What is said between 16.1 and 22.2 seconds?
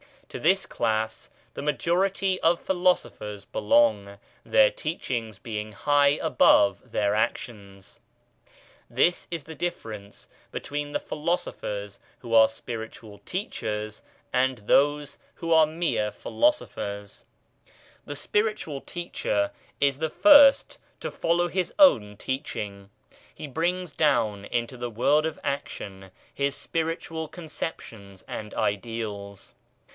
Philosophers: the Spiritual Teacher is the first to follow his own